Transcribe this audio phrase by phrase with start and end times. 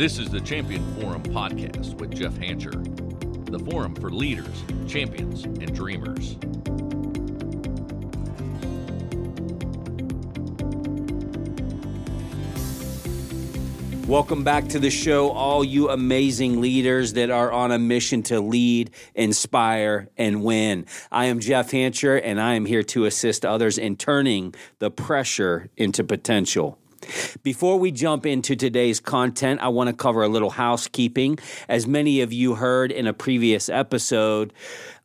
[0.00, 2.72] This is the Champion Forum podcast with Jeff Hancher,
[3.50, 6.38] the forum for leaders, champions, and dreamers.
[14.08, 18.40] Welcome back to the show, all you amazing leaders that are on a mission to
[18.40, 20.86] lead, inspire, and win.
[21.12, 25.68] I am Jeff Hancher, and I am here to assist others in turning the pressure
[25.76, 26.78] into potential.
[27.42, 31.38] Before we jump into today's content, I want to cover a little housekeeping.
[31.68, 34.52] As many of you heard in a previous episode,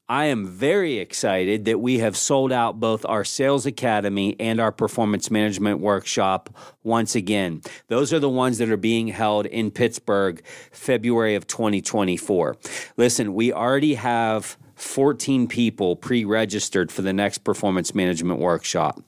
[0.07, 4.71] I am very excited that we have sold out both our Sales Academy and our
[4.71, 7.61] Performance Management Workshop once again.
[7.87, 12.55] Those are the ones that are being held in Pittsburgh, February of 2024.
[12.97, 19.01] Listen, we already have 14 people pre registered for the next performance management workshop.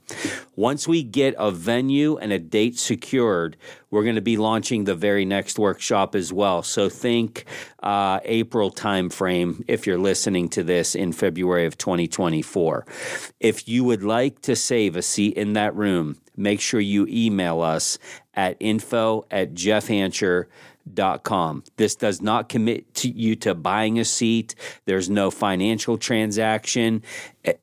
[0.55, 3.57] Once we get a venue and a date secured,
[3.91, 6.63] we're going to be launching the very next workshop as well.
[6.63, 7.45] So think
[7.83, 12.85] uh, April timeframe if you're listening to this in February of 2024.
[13.39, 17.61] If you would like to save a seat in that room, make sure you email
[17.61, 17.97] us
[18.33, 20.47] at info at jeffhancher.com
[21.23, 21.63] Com.
[21.77, 24.55] This does not commit to you to buying a seat.
[24.85, 27.03] There's no financial transaction.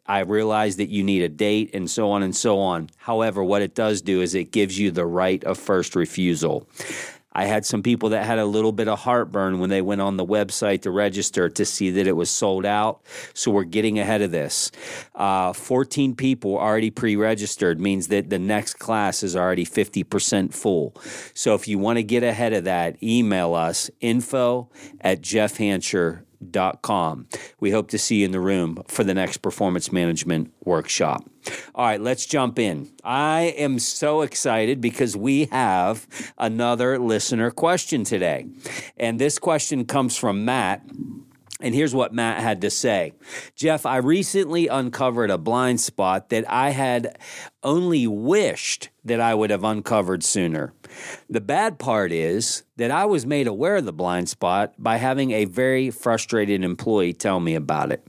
[0.06, 2.90] I realize that you need a date and so on and so on.
[2.96, 6.66] However, what it does do is it gives you the right of first refusal.
[7.34, 10.16] I had some people that had a little bit of heartburn when they went on
[10.16, 13.02] the website to register to see that it was sold out.
[13.32, 14.70] So we're getting ahead of this.
[15.14, 20.94] Uh, 14 people already pre registered means that the next class is already 50% full.
[21.34, 26.24] So if you want to get ahead of that, email us info at jeffhancher.com
[26.82, 27.26] com.
[27.60, 31.28] We hope to see you in the room for the next performance management workshop.
[31.74, 32.90] All right, let's jump in.
[33.02, 36.06] I am so excited because we have
[36.38, 38.46] another listener question today.
[38.96, 40.82] And this question comes from Matt.
[41.60, 43.12] And here's what Matt had to say
[43.54, 47.16] Jeff, I recently uncovered a blind spot that I had
[47.62, 50.72] only wished that I would have uncovered sooner.
[51.30, 55.30] The bad part is that I was made aware of the blind spot by having
[55.30, 58.04] a very frustrated employee tell me about it.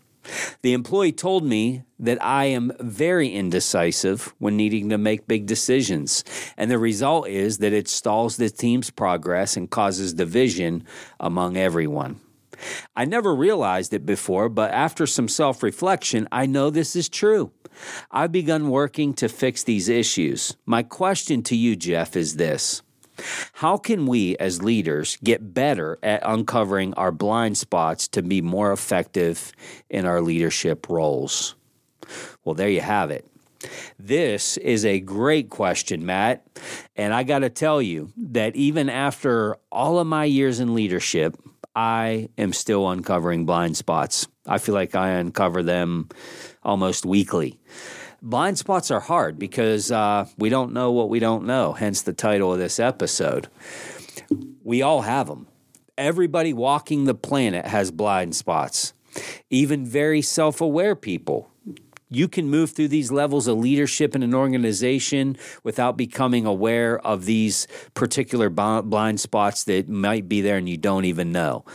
[0.64, 6.24] The employee told me that I am very indecisive when needing to make big decisions.
[6.58, 10.84] And the result is that it stalls the team's progress and causes division
[11.20, 12.22] among everyone.
[12.96, 17.52] I never realized it before, but after some self reflection, I know this is true.
[18.12, 20.56] I've begun working to fix these issues.
[20.66, 22.82] My question to you, Jeff, is this
[23.54, 28.72] How can we as leaders get better at uncovering our blind spots to be more
[28.72, 29.52] effective
[29.90, 31.56] in our leadership roles?
[32.44, 33.26] Well, there you have it.
[33.98, 36.46] This is a great question, Matt.
[36.96, 41.36] And I got to tell you that even after all of my years in leadership,
[41.76, 44.28] I am still uncovering blind spots.
[44.48, 46.10] I feel like I uncover them
[46.64, 47.60] almost weekly.
[48.22, 52.14] Blind spots are hard because uh, we don't know what we don't know, hence the
[52.14, 53.48] title of this episode.
[54.64, 55.48] We all have them.
[55.98, 58.94] Everybody walking the planet has blind spots,
[59.50, 61.52] even very self aware people
[62.16, 67.26] you can move through these levels of leadership in an organization without becoming aware of
[67.26, 71.66] these particular blind spots that might be there and you don't even know.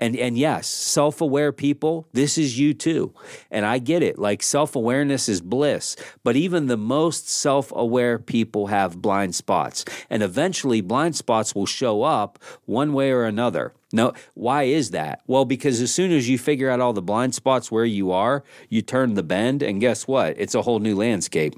[0.00, 3.14] And and yes, self-aware people, this is you too.
[3.52, 4.18] And I get it.
[4.18, 5.94] Like self-awareness is bliss,
[6.24, 9.84] but even the most self-aware people have blind spots.
[10.10, 13.74] And eventually blind spots will show up one way or another.
[13.92, 15.20] No, why is that?
[15.26, 18.42] Well, because as soon as you figure out all the blind spots where you are,
[18.68, 20.34] you turn the bend and guess what?
[20.38, 21.54] It's a whole new landscape.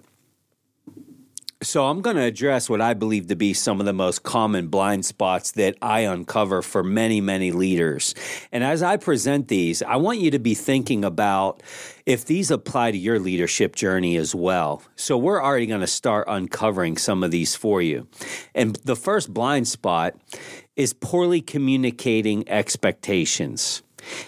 [1.65, 4.69] So, I'm going to address what I believe to be some of the most common
[4.69, 8.15] blind spots that I uncover for many, many leaders.
[8.53, 11.63] And as I present these, I want you to be thinking about
[12.05, 14.83] if these apply to your leadership journey as well.
[14.97, 18.09] So, we're already going to start uncovering some of these for you.
[18.55, 20.17] And the first blind spot
[20.77, 23.83] is poorly communicating expectations.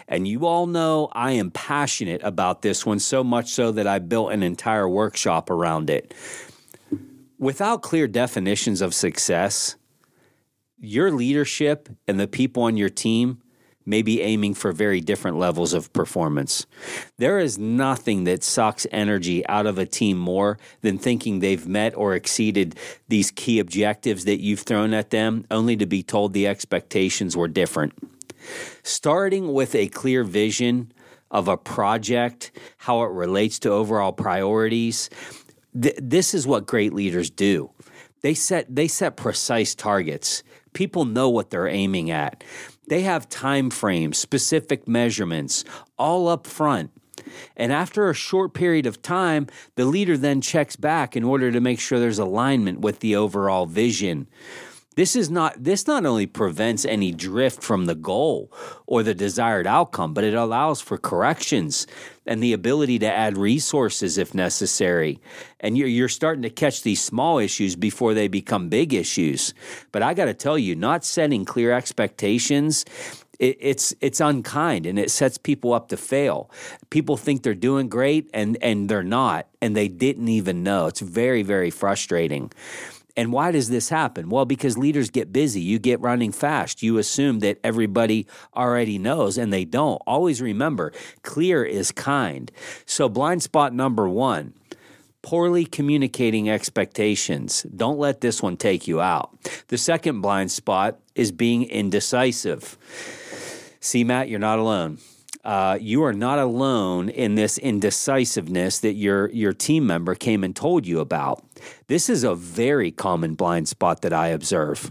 [0.09, 3.99] And you all know I am passionate about this one so much so that I
[3.99, 6.15] built an entire workshop around it
[7.39, 9.77] without clear definitions of success,
[10.79, 13.41] your leadership and the people on your team
[13.89, 16.67] may be aiming for very different levels of performance.
[17.19, 21.97] There is nothing that sucks energy out of a team more than thinking they've met
[21.97, 22.75] or exceeded
[23.09, 27.49] these key objectives that you've thrown at them, only to be told the expectations were
[27.49, 27.95] different.
[28.83, 30.93] Starting with a clear vision
[31.31, 35.11] of a project, how it relates to overall priorities,
[35.81, 37.71] th- this is what great leaders do.
[38.23, 40.43] They set they set precise targets
[40.77, 42.45] people know what they're aiming at.
[42.89, 45.65] They have time frames, specific measurements,
[45.99, 46.91] all up front.
[47.57, 49.47] And after a short period of time,
[49.77, 53.65] the leader then checks back in order to make sure there's alignment with the overall
[53.65, 54.29] vision.
[54.97, 58.51] This is not this not only prevents any drift from the goal
[58.87, 61.87] or the desired outcome, but it allows for corrections
[62.27, 65.21] and the ability to add resources if necessary.
[65.61, 69.53] And you're, you're starting to catch these small issues before they become big issues.
[69.93, 72.87] But I got to tell you, not setting clear expectations
[73.39, 76.51] it, it's it's unkind and it sets people up to fail.
[76.89, 80.87] People think they're doing great and and they're not, and they didn't even know.
[80.87, 82.51] It's very very frustrating.
[83.17, 84.29] And why does this happen?
[84.29, 85.61] Well, because leaders get busy.
[85.61, 86.83] You get running fast.
[86.83, 90.01] You assume that everybody already knows, and they don't.
[90.07, 90.93] Always remember
[91.23, 92.53] clear is kind.
[92.85, 94.53] So, blind spot number one
[95.27, 97.65] poorly communicating expectations.
[97.75, 99.37] Don't let this one take you out.
[99.67, 102.79] The second blind spot is being indecisive.
[103.81, 104.99] See, Matt, you're not alone.
[105.47, 110.57] Uh, you are not alone in this indecisiveness that your your team member came and
[110.57, 111.45] told you about.
[111.87, 114.91] This is a very common blind spot that I observe,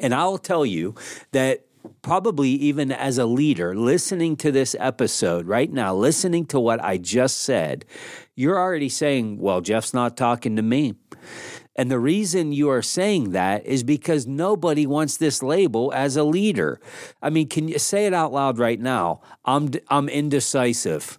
[0.00, 0.94] and I'll tell you
[1.32, 1.66] that
[2.00, 6.96] probably even as a leader listening to this episode right now, listening to what I
[6.96, 7.84] just said,
[8.34, 10.94] you're already saying, "Well, Jeff's not talking to me."
[11.76, 16.24] And the reason you are saying that is because nobody wants this label as a
[16.24, 16.80] leader.
[17.22, 19.20] I mean, can you say it out loud right now?
[19.44, 21.18] I'm, I'm indecisive.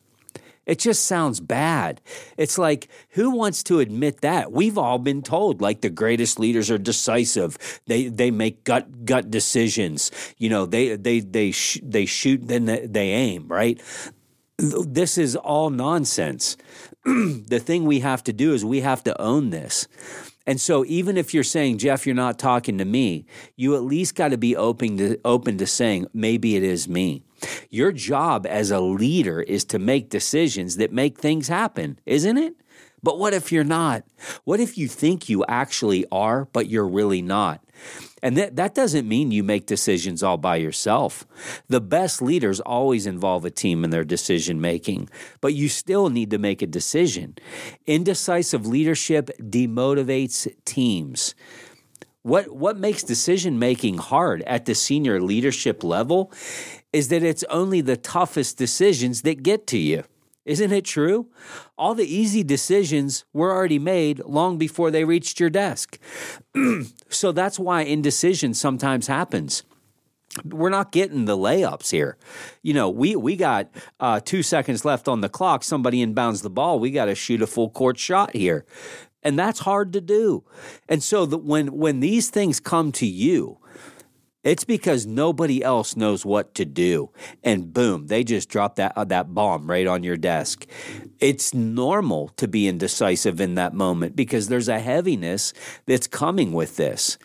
[0.67, 2.01] It just sounds bad.
[2.35, 4.51] It's like, who wants to admit that?
[4.51, 7.57] We've all been told, like the greatest leaders are decisive.
[7.87, 10.11] They they make gut gut decisions.
[10.37, 13.47] You know, they they they sh- they shoot, then they aim.
[13.47, 13.81] Right.
[14.57, 16.57] This is all nonsense.
[17.05, 19.87] the thing we have to do is we have to own this.
[20.47, 23.25] And so even if you're saying, Jeff, you're not talking to me,
[23.57, 27.21] you at least got to be open to open to saying, maybe it is me.
[27.69, 32.55] Your job as a leader is to make decisions that make things happen, isn't it?
[33.03, 34.05] But what if you're not?
[34.45, 37.61] What if you think you actually are, but you're really not?
[38.23, 41.25] And that, that doesn't mean you make decisions all by yourself.
[41.67, 45.09] The best leaders always involve a team in their decision making,
[45.39, 47.35] but you still need to make a decision.
[47.85, 51.35] Indecisive leadership demotivates teams.
[52.23, 56.31] What, what makes decision making hard at the senior leadership level
[56.91, 60.03] is that it's only the toughest decisions that get to you.
[60.47, 61.27] Isn't it true?
[61.77, 65.99] All the easy decisions were already made long before they reached your desk.
[67.09, 69.63] so that's why indecision sometimes happens
[70.45, 72.17] we're not getting the layups here.
[72.61, 75.63] You know, we we got uh, two seconds left on the clock.
[75.63, 76.79] Somebody inbounds the ball.
[76.79, 78.65] We got to shoot a full court shot here,
[79.23, 80.43] and that's hard to do.
[80.87, 83.57] And so that when when these things come to you,
[84.47, 87.09] it's because nobody else knows what to do.
[87.43, 90.65] And boom, they just drop that, uh, that bomb right on your desk.
[91.19, 95.51] It's normal to be indecisive in that moment because there's a heaviness
[95.85, 97.17] that's coming with this.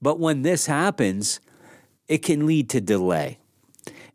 [0.00, 1.40] But when this happens,
[2.06, 3.38] it can lead to delay.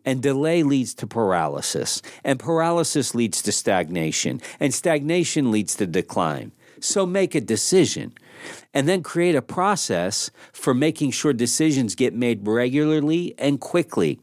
[0.06, 2.02] And delay leads to paralysis.
[2.24, 4.42] And paralysis leads to stagnation.
[4.62, 6.54] And stagnation leads to decline.
[6.84, 8.14] So make a decision
[8.74, 14.20] and then create a process for making sure decisions get made regularly and quickly.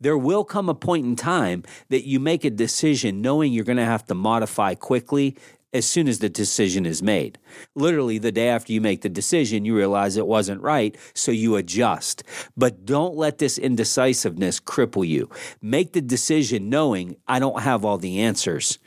[0.00, 3.76] There will come a point in time that you make a decision knowing you're going
[3.76, 5.36] to have to modify quickly
[5.72, 7.38] as soon as the decision is made.
[7.76, 11.54] Literally, the day after you make the decision, you realize it wasn't right, so you
[11.54, 12.24] adjust.
[12.56, 15.30] But don't let this indecisiveness cripple you.
[15.62, 18.80] Make the decision knowing I don't have all the answers.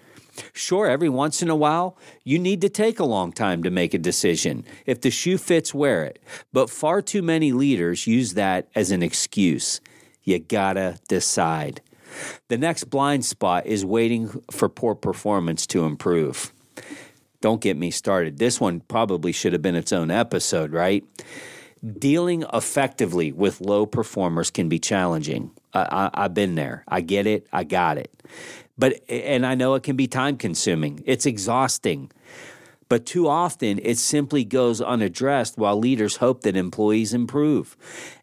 [0.54, 3.94] Sure, every once in a while, you need to take a long time to make
[3.94, 4.66] a decision.
[4.86, 6.22] If the shoe fits, wear it.
[6.54, 9.82] But far too many leaders use that as an excuse.
[10.24, 11.82] You gotta decide.
[12.48, 16.54] The next blind spot is waiting for poor performance to improve.
[17.42, 18.38] Don't get me started.
[18.38, 21.04] This one probably should have been its own episode, right?
[22.00, 25.52] Dealing effectively with low performers can be challenging.
[25.74, 26.84] I, have been there.
[26.88, 27.48] I get it.
[27.54, 28.12] I got it.
[28.78, 31.04] But and I know it can be time consuming.
[31.06, 32.12] It's exhausting.
[32.90, 37.76] But too often it simply goes unaddressed while leaders hope that employees improve.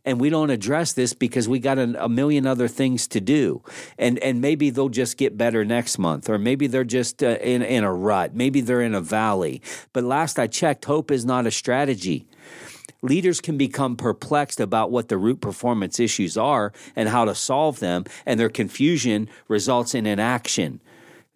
[0.07, 3.63] And we don't address this because we got a, a, million other things to do.
[3.99, 7.63] And and maybe they'll just get better next month or maybe they're just uh, in
[7.63, 8.35] in a rut.
[8.35, 9.61] Maybe they're in a valley.
[9.93, 12.27] But last I checked, hope is not a strategy
[13.05, 17.79] leaders can become perplexed about what the root performance issues are and how to solve
[17.79, 20.81] them, and their confusion results in inaction.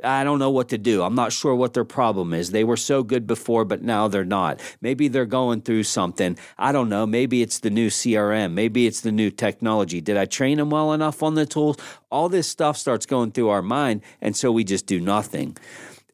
[0.04, 1.02] I don't know what to do.
[1.02, 2.52] I'm not sure what their problem is.
[2.52, 4.60] They were so good before, but now they're not.
[4.80, 6.38] Maybe they're going through something.
[6.56, 7.04] I don't know.
[7.04, 8.52] Maybe it's the new CRM.
[8.52, 10.00] Maybe it's the new technology.
[10.00, 11.78] Did I train them well enough on the tools?
[12.10, 15.56] All this stuff starts going through our mind, and so we just do nothing.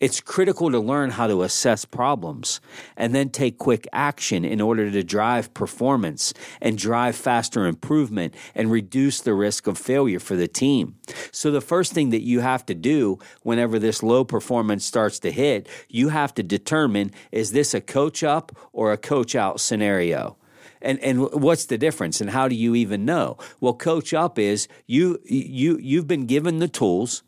[0.01, 2.61] It's critical to learn how to assess problems
[2.97, 8.73] and then take quick action in order to drive performance and drive faster improvement and
[8.73, 10.97] reduce the risk of failure for the team.
[11.31, 15.31] So, the first thing that you have to do whenever this low performance starts to
[15.31, 20.37] hit, you have to determine is this a coach up or a coach out scenario?
[20.83, 24.69] and and what's the difference and how do you even know well coach up is
[24.87, 27.23] you you you've been given the tools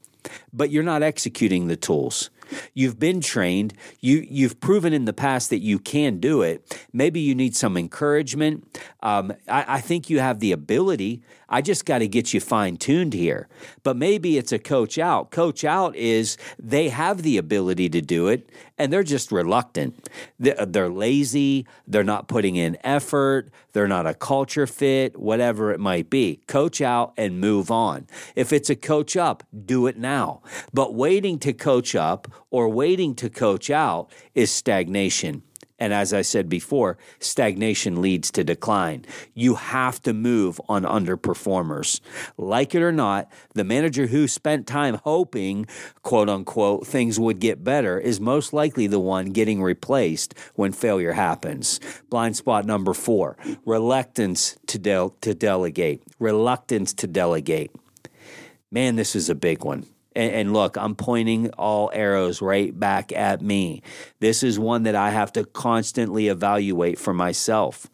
[0.52, 2.28] but you're not executing the tools
[2.74, 3.74] You've been trained.
[4.00, 6.78] You you've proven in the past that you can do it.
[6.92, 8.78] Maybe you need some encouragement.
[9.02, 11.22] Um, I, I think you have the ability.
[11.48, 13.48] I just got to get you fine tuned here.
[13.82, 15.30] But maybe it's a coach out.
[15.30, 20.08] Coach out is they have the ability to do it and they're just reluctant.
[20.38, 21.66] They're lazy.
[21.86, 23.50] They're not putting in effort.
[23.72, 26.40] They're not a culture fit, whatever it might be.
[26.46, 28.06] Coach out and move on.
[28.34, 30.42] If it's a coach up, do it now.
[30.72, 35.42] But waiting to coach up or waiting to coach out is stagnation.
[35.78, 39.04] And as I said before, stagnation leads to decline.
[39.34, 42.00] You have to move on underperformers.
[42.38, 45.66] Like it or not, the manager who spent time hoping,
[46.02, 51.12] quote unquote, things would get better is most likely the one getting replaced when failure
[51.12, 51.78] happens.
[52.08, 56.02] Blind spot number four reluctance to, de- to delegate.
[56.18, 57.70] Reluctance to delegate.
[58.70, 59.86] Man, this is a big one.
[60.16, 63.82] And, and, look, I'm pointing all arrows right back at me.
[64.18, 67.86] This is one that I have to constantly evaluate for myself.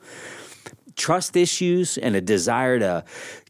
[0.95, 3.05] Trust issues and a desire to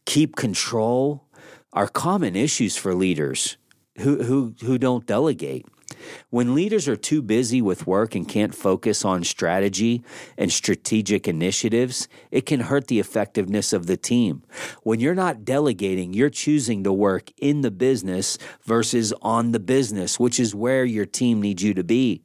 [0.06, 1.28] keep control
[1.74, 3.58] are common issues for leaders
[3.98, 5.66] who, who, who don't delegate.
[6.30, 10.02] When leaders are too busy with work and can't focus on strategy
[10.36, 14.42] and strategic initiatives, it can hurt the effectiveness of the team.
[14.82, 20.18] When you're not delegating, you're choosing to work in the business versus on the business,
[20.18, 22.22] which is where your team needs you to be.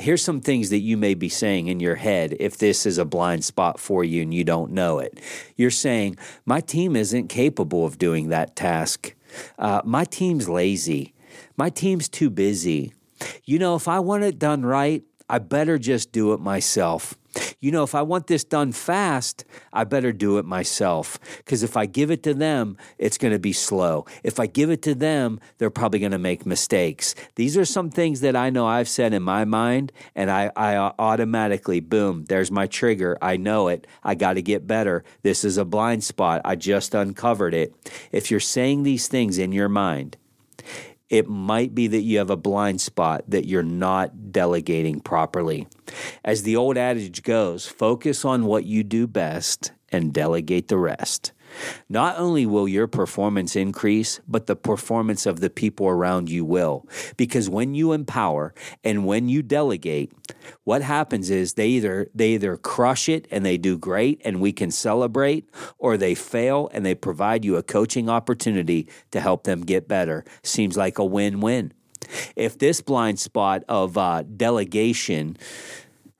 [0.00, 3.04] Here's some things that you may be saying in your head if this is a
[3.04, 5.20] blind spot for you and you don't know it.
[5.56, 9.14] You're saying, My team isn't capable of doing that task.
[9.58, 11.12] Uh, my team's lazy.
[11.60, 12.94] My team's too busy.
[13.44, 17.18] You know, if I want it done right, I better just do it myself.
[17.60, 21.18] You know, if I want this done fast, I better do it myself.
[21.36, 24.06] Because if I give it to them, it's going to be slow.
[24.24, 27.14] If I give it to them, they're probably going to make mistakes.
[27.34, 30.76] These are some things that I know I've said in my mind, and I, I
[30.76, 33.18] uh, automatically, boom, there's my trigger.
[33.20, 33.86] I know it.
[34.02, 35.04] I got to get better.
[35.20, 36.40] This is a blind spot.
[36.42, 37.74] I just uncovered it.
[38.12, 40.16] If you're saying these things in your mind,
[41.10, 45.66] it might be that you have a blind spot that you're not delegating properly.
[46.24, 51.32] As the old adage goes, focus on what you do best and delegate the rest.
[51.88, 56.86] Not only will your performance increase, but the performance of the people around you will.
[57.16, 58.54] Because when you empower
[58.84, 60.12] and when you delegate,
[60.64, 64.52] what happens is they either they either crush it and they do great and we
[64.52, 69.62] can celebrate, or they fail and they provide you a coaching opportunity to help them
[69.62, 70.24] get better.
[70.42, 71.72] Seems like a win-win.
[72.36, 75.36] If this blind spot of uh, delegation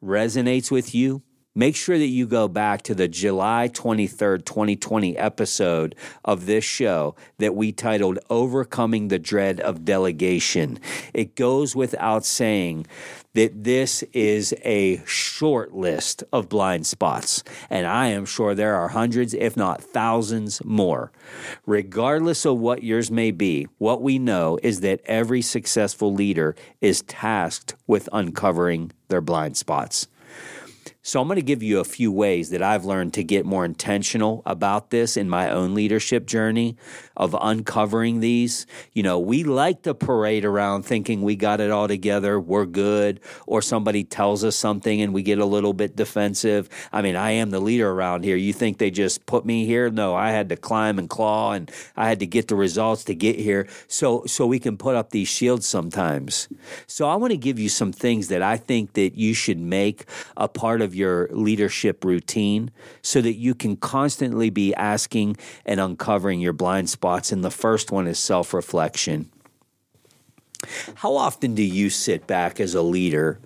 [0.03, 1.23] resonates with you,
[1.55, 7.17] make sure that you go back to the July 23rd, 2020 episode of this show
[7.39, 10.79] that we titled Overcoming the Dread of Delegation.
[11.13, 12.87] It goes without saying
[13.35, 18.89] that this is a short list of blind spots, and I am sure there are
[18.89, 21.13] hundreds, if not thousands more.
[21.67, 27.03] Regardless of what yours may be, what we know is that every successful leader is
[27.03, 30.09] tasked with uncovering their blind spots.
[31.03, 33.65] So, I'm going to give you a few ways that I've learned to get more
[33.65, 36.77] intentional about this in my own leadership journey
[37.17, 38.67] of uncovering these.
[38.93, 43.21] You know, we like to parade around thinking we got it all together, we're good,
[43.47, 46.69] or somebody tells us something and we get a little bit defensive.
[46.93, 48.37] I mean, I am the leader around here.
[48.37, 49.91] You think they just put me here?
[49.91, 53.15] No, I had to climb and claw and I had to get the results to
[53.15, 53.69] get here.
[53.89, 56.49] So, so we can put up these shields sometimes.
[56.87, 60.05] So, I want to give you some things that I think that you should make
[60.37, 65.79] a part of of your leadership routine so that you can constantly be asking and
[65.79, 67.31] uncovering your blind spots.
[67.31, 69.31] And the first one is self reflection.
[70.97, 73.39] How often do you sit back as a leader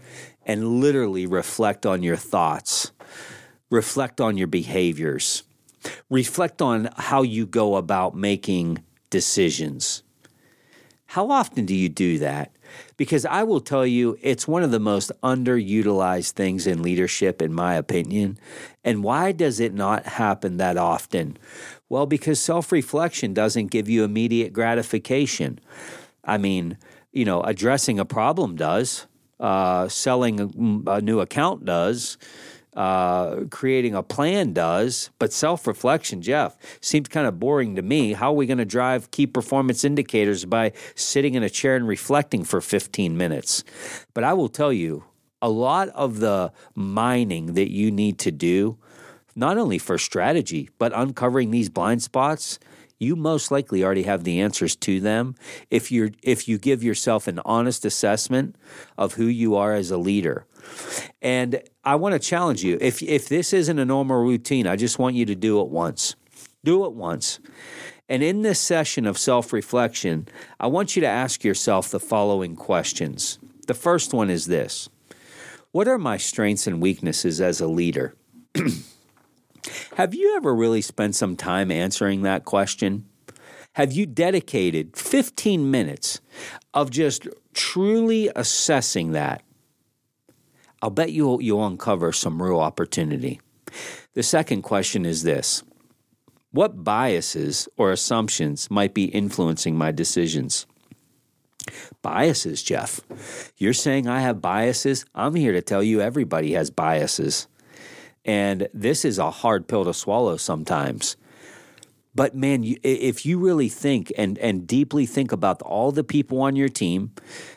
[0.47, 2.93] and literally reflect on your thoughts,
[3.69, 5.43] reflect on your behaviors,
[6.09, 10.03] reflect on how you go about making decisions?
[11.05, 12.54] How often do you do that?
[12.97, 17.53] Because I will tell you, it's one of the most underutilized things in leadership, in
[17.53, 18.39] my opinion.
[18.85, 21.37] And why does it not happen that often?
[21.89, 25.61] Well, because self reflection doesn't give you immediate gratification.
[26.25, 26.79] I mean,
[27.13, 29.07] you know, addressing a problem does,
[29.41, 32.19] uh, selling a, a new account does
[32.75, 38.13] uh, creating a plan does, but self reflection, Jeff, seems kind of boring to me.
[38.13, 41.87] How are we going to drive key performance indicators by sitting in a chair and
[41.87, 43.65] reflecting for 15 minutes?
[44.13, 45.05] But I will tell you,
[45.41, 48.79] a lot of the mining that you need to do,
[49.37, 52.59] not only for strategy, but uncovering these blind spots,
[52.99, 55.35] you most likely already have the answers to them
[55.71, 58.57] if you if you give yourself an honest assessment
[58.97, 60.47] of who you are as a leader.
[61.23, 62.79] And I want to challenge you.
[62.81, 66.17] If if this isn't a normal routine, I just want you to do it once.
[66.65, 67.41] Do it once.
[68.09, 70.29] And in this session of self-reflection,
[70.61, 73.39] I want you to ask yourself the following questions.
[73.67, 74.91] The first one is this.
[75.73, 78.15] What are my strengths and weaknesses as a leader?
[79.97, 83.07] Have you ever really spent some time answering that question?
[83.73, 86.21] Have you dedicated 15 minutes
[86.75, 89.43] of just truly assessing that?
[90.85, 93.41] I'll bet you'll, you'll uncover some real opportunity.
[94.13, 95.63] The second question is this
[96.51, 100.67] What biases or assumptions might be influencing my decisions?
[102.03, 103.01] Biases, Jeff.
[103.57, 105.07] You're saying I have biases?
[105.15, 107.49] I'm here to tell you everybody has biases.
[108.27, 111.17] And this is a hard pill to swallow sometimes.
[112.15, 116.57] But man, if you really think and, and deeply think about all the people on
[116.57, 117.13] your team,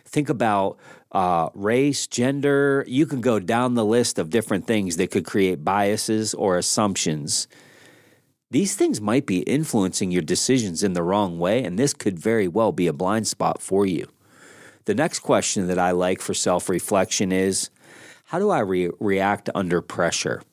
[0.06, 0.80] think about
[1.18, 5.66] uh, race, gender, you can go down the list of different things that could create
[5.66, 7.48] biases or assumptions.
[8.52, 12.48] These things might be influencing your decisions in the wrong way, and this could very
[12.48, 14.06] well be a blind spot for you.
[14.86, 17.72] The next question that I like for self reflection is
[18.26, 20.44] how do I re- react under pressure?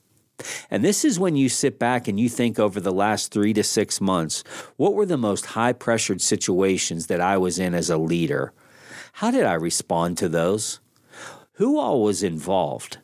[0.71, 3.63] And this is when you sit back and you think over the last three to
[3.63, 4.43] six months
[4.77, 8.55] what were the most high pressured situations that I was in as a leader?
[9.19, 10.81] How did I respond to those?
[11.55, 12.99] Who all was involved?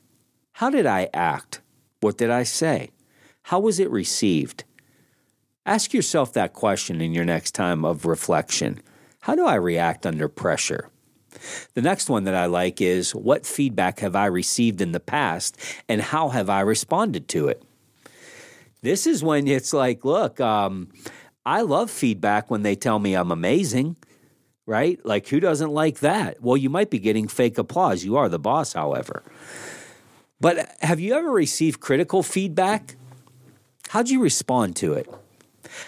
[0.55, 1.61] How did I act?
[2.01, 2.91] What did I say?
[3.43, 4.65] How was it received?
[5.65, 8.81] Ask yourself that question in your next time of reflection.
[9.21, 10.91] How do I react under pressure?
[11.75, 15.57] The next one that I like is what feedback have I received in the past
[15.89, 17.63] and how have I responded to it?
[18.83, 20.89] This is when it's like, look, um,
[21.47, 23.97] I love feedback when they tell me I'm amazing,
[24.71, 25.05] right?
[25.05, 26.41] Like, who doesn't like that?
[26.41, 28.05] Well, you might be getting fake applause.
[28.05, 29.25] You are the boss, however.
[30.41, 32.95] But have you ever received critical feedback?
[33.89, 35.13] How'd you respond to it?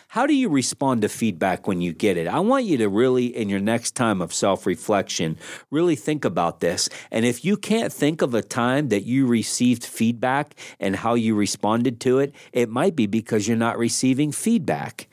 [0.09, 2.27] How do you respond to feedback when you get it?
[2.27, 5.39] I want you to really, in your next time of self reflection,
[5.71, 6.89] really think about this.
[7.13, 11.37] And if you can't think of a time that you received feedback and how you
[11.37, 15.07] responded to it, it might be because you're not receiving feedback.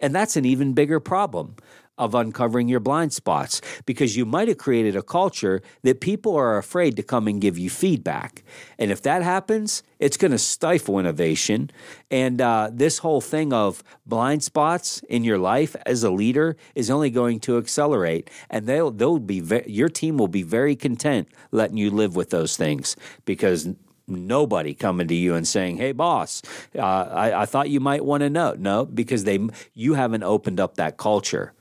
[0.00, 1.54] And that's an even bigger problem
[1.98, 6.56] of uncovering your blind spots because you might have created a culture that people are
[6.56, 8.42] afraid to come and give you feedback.
[8.78, 11.70] And if that happens, it's going to stifle innovation.
[12.10, 16.90] And uh, this whole thing of blind spots in your life as a leader is
[16.90, 18.30] only going to accelerate.
[18.48, 22.30] And they'll, they'll be ve- your team will be very content letting you live with
[22.30, 23.68] those things because
[24.08, 26.42] nobody coming to you and saying, "Hey, boss,
[26.74, 29.38] uh, I, I, thought you might want to know." No, because they
[29.74, 31.54] you haven't opened up that culture.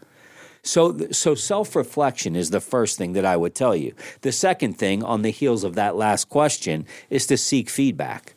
[0.63, 3.93] So, so self reflection is the first thing that I would tell you.
[4.21, 8.35] The second thing, on the heels of that last question, is to seek feedback.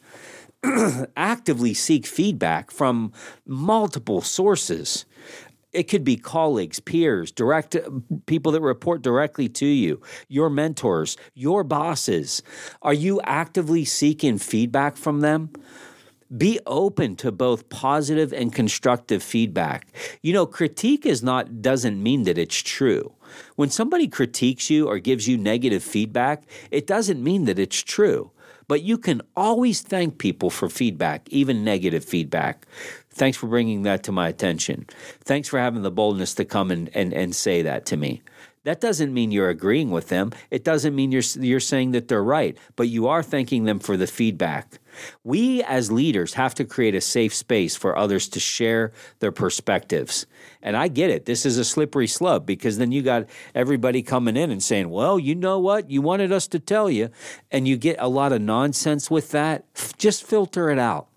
[1.17, 3.13] Actively seek feedback from
[3.47, 5.05] multiple sources.
[5.73, 7.77] It could be colleagues, peers, direct
[8.27, 12.43] people that report directly to you, your mentors, your bosses.
[12.81, 15.51] Are you actively seeking feedback from them?
[16.37, 19.87] Be open to both positive and constructive feedback.
[20.23, 23.15] You know, critique is not doesn't mean that it's true.
[23.57, 28.31] When somebody critiques you or gives you negative feedback, it doesn't mean that it's true.
[28.67, 32.67] But you can always thank people for feedback, even negative feedback.
[33.11, 34.87] Thanks for bringing that to my attention.
[35.21, 38.23] Thanks for having the boldness to come and, and, and say that to me.
[38.64, 40.33] That doesn't mean you're agreeing with them.
[40.50, 43.96] It doesn't mean you're, you're saying that they're right, but you are thanking them for
[43.96, 44.81] the feedback.
[45.22, 50.27] We as leaders have to create a safe space for others to share their perspectives.
[50.62, 51.27] And I get it.
[51.27, 55.18] This is a slippery slope because then you got everybody coming in and saying, well,
[55.18, 55.90] you know what?
[55.90, 57.11] You wanted us to tell you.
[57.50, 59.64] And you get a lot of nonsense with that.
[59.98, 61.09] Just filter it out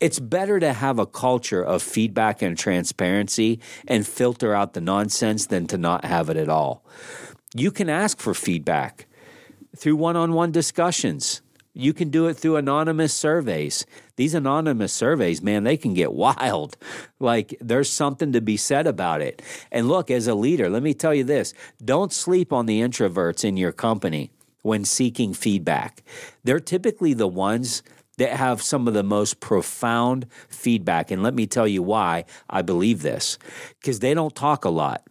[0.00, 3.58] It's better to have a culture of feedback and transparency
[3.88, 6.84] and filter out the nonsense than to not have it at all.
[7.52, 9.06] You can ask for feedback
[9.76, 11.42] through one on one discussions.
[11.74, 13.86] You can do it through anonymous surveys.
[14.14, 16.76] These anonymous surveys, man, they can get wild.
[17.18, 19.42] Like there's something to be said about it.
[19.72, 23.44] And look, as a leader, let me tell you this don't sleep on the introverts
[23.44, 24.30] in your company
[24.62, 26.02] when seeking feedback.
[26.44, 27.82] They're typically the ones
[28.18, 31.10] that have some of the most profound feedback.
[31.10, 33.38] And let me tell you why I believe this
[33.80, 35.02] because they don't talk a lot.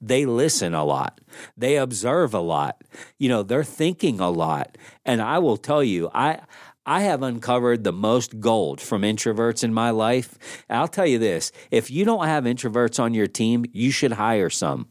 [0.00, 1.20] They listen a lot.
[1.56, 2.82] They observe a lot.
[3.18, 4.76] You know, they're thinking a lot.
[5.04, 6.40] And I will tell you, I
[6.88, 10.38] I have uncovered the most gold from introverts in my life.
[10.70, 14.48] I'll tell you this if you don't have introverts on your team, you should hire
[14.50, 14.86] some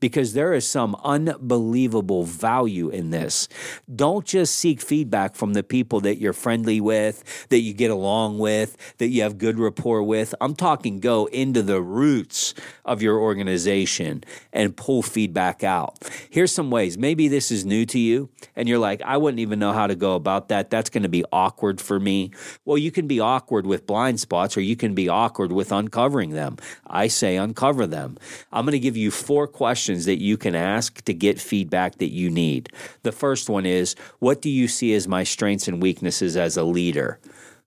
[0.00, 3.48] because there is some unbelievable value in this.
[3.94, 8.38] Don't just seek feedback from the people that you're friendly with, that you get along
[8.38, 10.34] with, that you have good rapport with.
[10.40, 12.54] I'm talking go into the roots
[12.84, 15.98] of your organization and pull feedback out.
[16.28, 16.98] Here's some ways.
[16.98, 19.94] Maybe this is new to you and you're like, I wouldn't even know how to
[19.94, 20.70] go about that.
[20.70, 22.30] That's going to be awkward for me.
[22.64, 26.30] Well, you can be awkward with blind spots or you can be awkward with uncovering
[26.30, 26.56] them.
[26.86, 28.16] I say uncover them.
[28.50, 32.10] I'm going to give you four questions that you can ask to get feedback that
[32.10, 32.70] you need.
[33.02, 36.64] The first one is What do you see as my strengths and weaknesses as a
[36.64, 37.20] leader?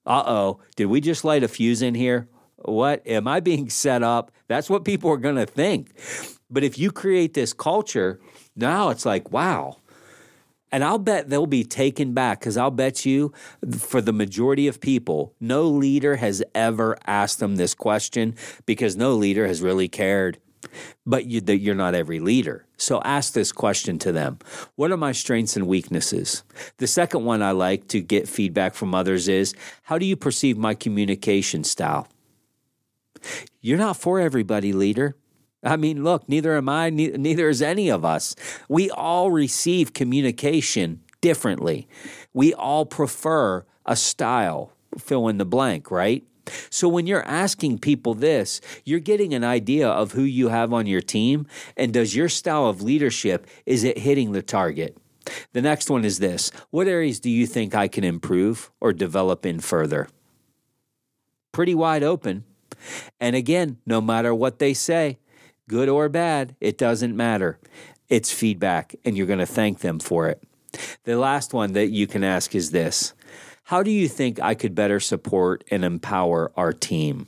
[0.06, 2.28] Uh oh, did we just light a fuse in here?
[2.66, 4.32] What am I being set up?
[4.48, 5.94] That's what people are going to think.
[6.50, 8.20] But if you create this culture,
[8.56, 9.78] now it's like, wow,
[10.72, 13.34] and I'll bet they'll be taken back because I'll bet you,
[13.78, 19.14] for the majority of people, no leader has ever asked them this question because no
[19.16, 20.40] leader has really cared.
[21.06, 22.66] But you, you're not every leader.
[22.78, 24.40] So ask this question to them
[24.76, 26.44] What are my strengths and weaknesses?
[26.78, 29.54] The second one I like to get feedback from others is
[29.84, 32.08] How do you perceive my communication style?
[33.62, 35.16] You're not for everybody, leader.
[35.64, 38.36] I mean, look, neither am I, neither is any of us.
[38.70, 41.88] We all receive communication differently.
[42.34, 46.24] We all prefer a style, fill in the blank, right?
[46.70, 50.88] So when you're asking people this, you're getting an idea of who you have on
[50.88, 51.46] your team
[51.78, 54.98] and does your style of leadership is it hitting the target?
[55.54, 56.52] The next one is this.
[56.72, 60.08] What areas do you think I can improve or develop in further?
[61.52, 62.46] Pretty wide open.
[63.20, 65.18] And again, no matter what they say,
[65.70, 67.60] good or bad, it doesn't matter.
[68.10, 70.44] It's feedback, and you're going to thank them for it.
[71.06, 73.14] The last one that you can ask is this
[73.66, 77.28] How do you think I could better support and empower our team?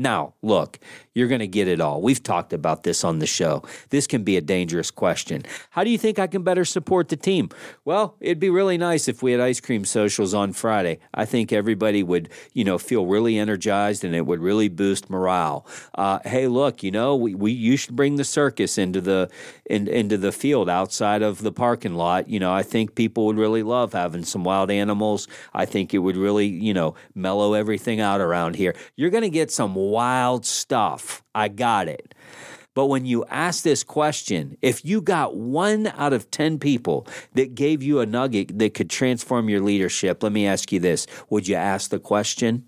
[0.00, 0.78] Now, look,
[1.12, 2.00] you're going to get it all.
[2.00, 3.62] We've talked about this on the show.
[3.90, 5.42] This can be a dangerous question.
[5.68, 7.50] How do you think I can better support the team?
[7.84, 11.00] Well, it'd be really nice if we had ice cream socials on Friday.
[11.12, 15.66] I think everybody would, you know, feel really energized and it would really boost morale.
[15.94, 19.28] Uh, hey, look, you know, we, we you should bring the circus into the
[19.66, 22.26] in, into the field outside of the parking lot.
[22.26, 25.28] You know, I think people would really love having some wild animals.
[25.52, 28.74] I think it would really, you know, mellow everything out around here.
[28.96, 31.22] You're going to get some wild stuff.
[31.34, 32.14] I got it.
[32.74, 37.54] But when you ask this question, if you got one out of 10 people that
[37.54, 41.48] gave you a nugget that could transform your leadership, let me ask you this would
[41.48, 42.64] you ask the question?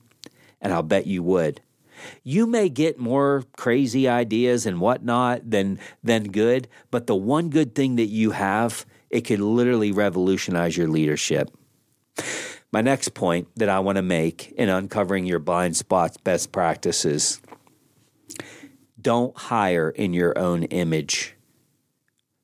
[0.60, 1.60] And I'll bet you would.
[2.24, 7.74] You may get more crazy ideas and whatnot than, than good, but the one good
[7.74, 11.50] thing that you have, it could literally revolutionize your leadership.
[12.72, 17.40] My next point that I want to make in uncovering your blind spots best practices
[19.00, 21.34] don't hire in your own image.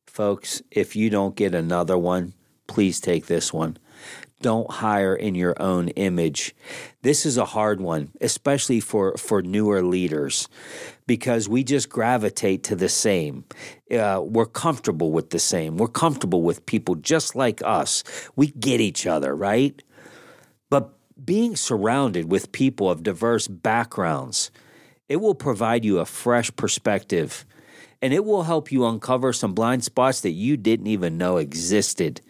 [0.07, 2.35] Folks, if you don't get another one,
[2.67, 3.79] please take this one.
[4.41, 6.55] Don't hire in your own image.
[7.03, 10.49] This is a hard one, especially for, for newer leaders,
[11.07, 13.45] because we just gravitate to the same.
[13.91, 15.77] Uh, we're comfortable with the same.
[15.77, 18.05] We're comfortable with people just like us.
[18.37, 19.81] We get each other, right?
[21.23, 24.51] Being surrounded with people of diverse backgrounds,
[25.09, 27.45] it will provide you a fresh perspective
[28.01, 32.21] and it will help you uncover some blind spots that you didn't even know existed.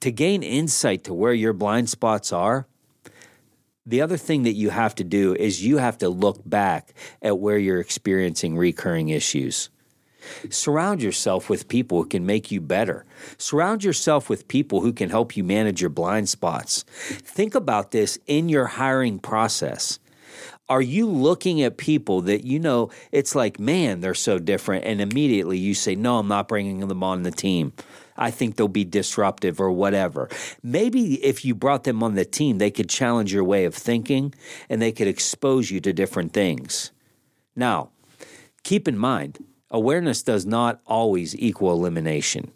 [0.00, 2.66] To gain insight to where your blind spots are,
[3.86, 7.38] the other thing that you have to do is you have to look back at
[7.38, 9.70] where you're experiencing recurring issues.
[10.50, 13.04] Surround yourself with people who can make you better.
[13.38, 16.84] Surround yourself with people who can help you manage your blind spots.
[16.88, 19.98] Think about this in your hiring process.
[20.68, 25.00] Are you looking at people that you know it's like, man, they're so different, and
[25.00, 27.72] immediately you say, no, I'm not bringing them on the team?
[28.16, 30.28] I think they'll be disruptive or whatever.
[30.62, 34.34] Maybe if you brought them on the team, they could challenge your way of thinking
[34.68, 36.90] and they could expose you to different things.
[37.54, 37.90] Now,
[38.64, 39.44] keep in mind,
[39.76, 42.50] awareness does not always equal elimination.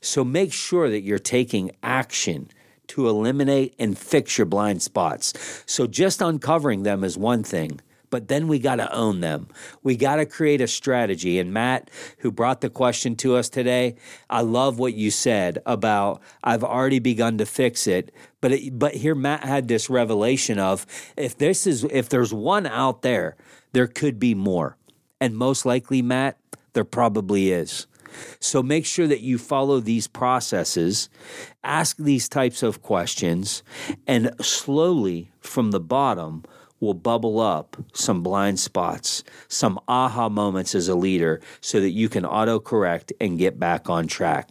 [0.00, 2.48] So make sure that you're taking action
[2.88, 5.62] to eliminate and fix your blind spots.
[5.64, 9.46] So just uncovering them is one thing, but then we got to own them.
[9.84, 11.38] We got to create a strategy.
[11.38, 13.94] And Matt, who brought the question to us today,
[14.28, 18.12] I love what you said about I've already begun to fix it.
[18.40, 20.84] But it, but here Matt had this revelation of
[21.16, 23.36] if this is if there's one out there,
[23.72, 24.76] there could be more.
[25.20, 26.38] And most likely, Matt,
[26.72, 27.86] there probably is.
[28.40, 31.08] So make sure that you follow these processes,
[31.62, 33.62] ask these types of questions,
[34.06, 36.44] and slowly from the bottom
[36.80, 42.08] will bubble up some blind spots, some aha moments as a leader so that you
[42.08, 44.50] can autocorrect and get back on track.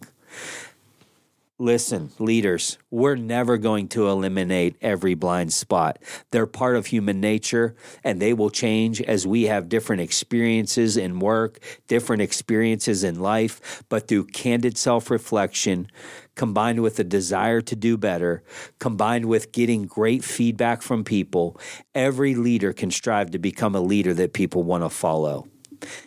[1.60, 5.98] Listen, leaders, we're never going to eliminate every blind spot.
[6.30, 11.18] They're part of human nature and they will change as we have different experiences in
[11.18, 13.82] work, different experiences in life.
[13.88, 15.90] But through candid self reflection,
[16.36, 18.44] combined with a desire to do better,
[18.78, 21.60] combined with getting great feedback from people,
[21.92, 25.48] every leader can strive to become a leader that people want to follow.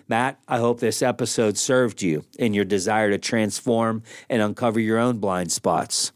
[0.08, 4.98] Matt, I hope this episode served you in your desire to transform and uncover your
[4.98, 6.12] own blind spots.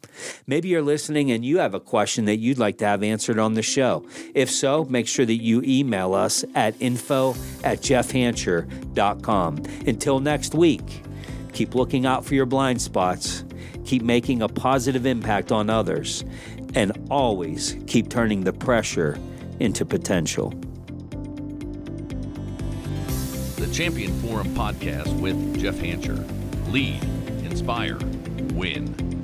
[0.48, 3.54] Maybe you're listening and you have a question that you'd like to have answered on
[3.54, 4.06] the show.
[4.34, 7.32] If so, make sure that you email us at info
[7.64, 9.64] at jeffhancher.com.
[9.88, 11.04] Until next week,
[11.54, 13.44] keep looking out for your blind spots,
[13.86, 16.24] keep making a positive impact on others,
[16.74, 19.18] and always keep turning the pressure
[19.60, 20.54] into potential.
[23.76, 26.24] Champion Forum podcast with Jeff Hancher.
[26.72, 27.04] Lead,
[27.44, 27.98] inspire,
[28.54, 29.15] win.